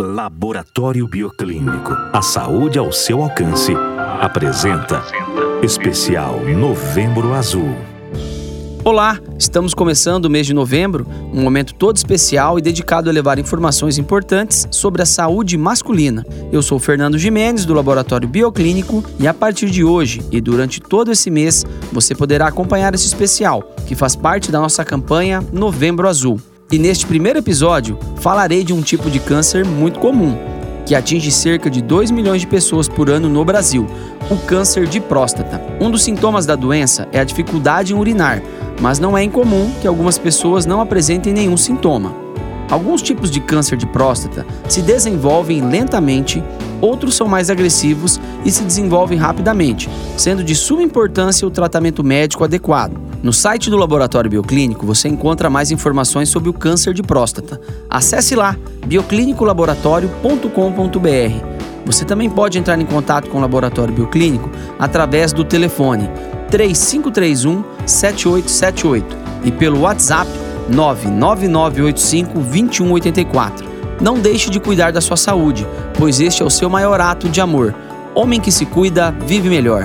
Laboratório 0.00 1.06
Bioclínico. 1.06 1.92
A 2.10 2.22
saúde 2.22 2.78
ao 2.78 2.90
seu 2.90 3.22
alcance. 3.22 3.74
Apresenta 4.18 5.02
Especial 5.62 6.40
Novembro 6.40 7.34
Azul. 7.34 7.76
Olá, 8.82 9.20
estamos 9.38 9.74
começando 9.74 10.24
o 10.24 10.30
mês 10.30 10.46
de 10.46 10.54
novembro, 10.54 11.06
um 11.34 11.42
momento 11.42 11.74
todo 11.74 11.98
especial 11.98 12.58
e 12.58 12.62
dedicado 12.62 13.10
a 13.10 13.12
levar 13.12 13.38
informações 13.38 13.98
importantes 13.98 14.66
sobre 14.70 15.02
a 15.02 15.06
saúde 15.06 15.58
masculina. 15.58 16.24
Eu 16.50 16.62
sou 16.62 16.78
Fernando 16.78 17.18
Jimenez, 17.18 17.66
do 17.66 17.74
Laboratório 17.74 18.26
Bioclínico, 18.26 19.04
e 19.18 19.28
a 19.28 19.34
partir 19.34 19.68
de 19.68 19.84
hoje 19.84 20.22
e 20.32 20.40
durante 20.40 20.80
todo 20.80 21.12
esse 21.12 21.30
mês 21.30 21.62
você 21.92 22.14
poderá 22.14 22.46
acompanhar 22.46 22.94
esse 22.94 23.06
especial, 23.06 23.62
que 23.86 23.94
faz 23.94 24.16
parte 24.16 24.50
da 24.50 24.60
nossa 24.60 24.82
campanha 24.82 25.44
Novembro 25.52 26.08
Azul. 26.08 26.40
E 26.72 26.78
neste 26.78 27.04
primeiro 27.04 27.40
episódio, 27.40 27.98
falarei 28.20 28.62
de 28.62 28.72
um 28.72 28.80
tipo 28.80 29.10
de 29.10 29.18
câncer 29.18 29.64
muito 29.64 29.98
comum, 29.98 30.38
que 30.86 30.94
atinge 30.94 31.28
cerca 31.32 31.68
de 31.68 31.82
2 31.82 32.12
milhões 32.12 32.42
de 32.42 32.46
pessoas 32.46 32.88
por 32.88 33.10
ano 33.10 33.28
no 33.28 33.44
Brasil, 33.44 33.88
o 34.30 34.36
câncer 34.36 34.86
de 34.86 35.00
próstata. 35.00 35.60
Um 35.80 35.90
dos 35.90 36.04
sintomas 36.04 36.46
da 36.46 36.54
doença 36.54 37.08
é 37.10 37.18
a 37.18 37.24
dificuldade 37.24 37.92
em 37.92 37.96
urinar, 37.96 38.40
mas 38.80 39.00
não 39.00 39.18
é 39.18 39.24
incomum 39.24 39.68
que 39.80 39.86
algumas 39.88 40.16
pessoas 40.16 40.64
não 40.64 40.80
apresentem 40.80 41.32
nenhum 41.32 41.56
sintoma. 41.56 42.14
Alguns 42.70 43.02
tipos 43.02 43.32
de 43.32 43.40
câncer 43.40 43.76
de 43.76 43.86
próstata 43.86 44.46
se 44.68 44.80
desenvolvem 44.80 45.60
lentamente, 45.68 46.40
outros 46.80 47.16
são 47.16 47.26
mais 47.26 47.50
agressivos 47.50 48.20
e 48.44 48.50
se 48.52 48.62
desenvolvem 48.62 49.18
rapidamente, 49.18 49.90
sendo 50.16 50.44
de 50.44 50.54
suma 50.54 50.84
importância 50.84 51.48
o 51.48 51.50
tratamento 51.50 52.04
médico 52.04 52.44
adequado. 52.44 53.09
No 53.22 53.34
site 53.34 53.68
do 53.68 53.76
Laboratório 53.76 54.30
Bioclínico 54.30 54.86
você 54.86 55.06
encontra 55.06 55.50
mais 55.50 55.70
informações 55.70 56.30
sobre 56.30 56.48
o 56.48 56.54
câncer 56.54 56.94
de 56.94 57.02
próstata. 57.02 57.60
Acesse 57.88 58.34
lá 58.34 58.56
bioclinicolaboratório.com.br. 58.86 61.60
Você 61.84 62.06
também 62.06 62.30
pode 62.30 62.58
entrar 62.58 62.80
em 62.80 62.86
contato 62.86 63.28
com 63.28 63.36
o 63.36 63.40
Laboratório 63.40 63.92
Bioclínico 63.92 64.48
através 64.78 65.34
do 65.34 65.44
telefone 65.44 66.08
3531 66.50 67.62
7878 67.86 69.18
e 69.44 69.52
pelo 69.52 69.80
WhatsApp 69.80 70.30
99985 70.70 72.40
2184. 72.40 73.68
Não 74.00 74.18
deixe 74.18 74.48
de 74.48 74.58
cuidar 74.58 74.92
da 74.92 75.02
sua 75.02 75.18
saúde, 75.18 75.66
pois 75.98 76.20
este 76.20 76.42
é 76.42 76.44
o 76.44 76.50
seu 76.50 76.70
maior 76.70 77.02
ato 77.02 77.28
de 77.28 77.40
amor. 77.40 77.74
Homem 78.14 78.40
que 78.40 78.50
se 78.50 78.64
cuida, 78.64 79.10
vive 79.10 79.50
melhor. 79.50 79.84